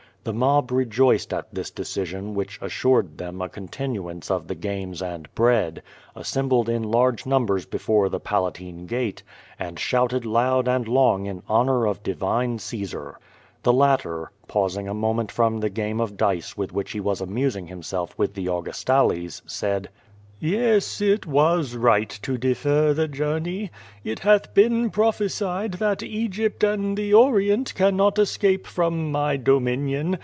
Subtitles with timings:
[0.23, 5.27] The mob rejoiced at this decision which assured them a continuance of the games and
[5.33, 5.81] bread,
[6.15, 9.23] assembled in large numbers before the Palatine gate,
[9.57, 13.17] and shouted loud and long in honor of divine Caesar.
[13.63, 17.65] The latter, pausing a moment from the game of dice with which he was amusing
[17.65, 19.89] himself with the Augustales, said:
[20.43, 23.69] "Yes, it was right to defer the journey.
[24.03, 30.17] It hath been prophesied that Egypt and the Orient cannot escape from my dominion.